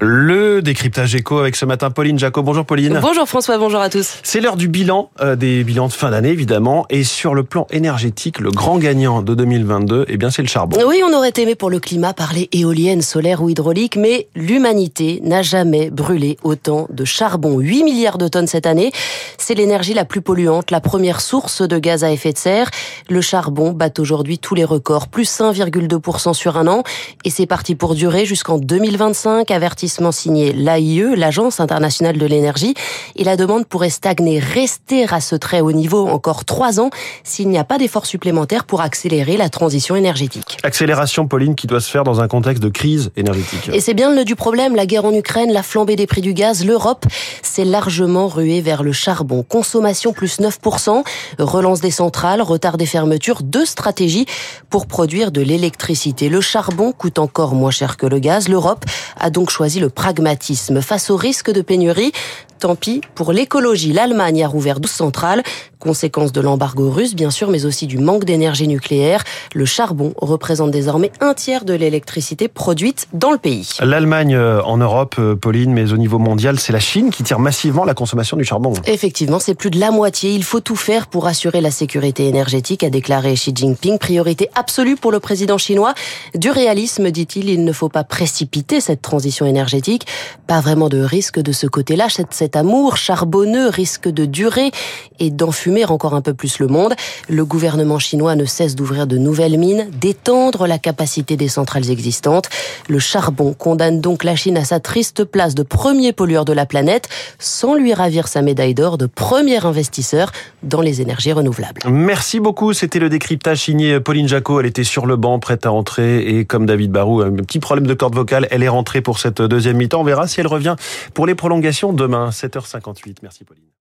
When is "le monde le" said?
96.60-97.44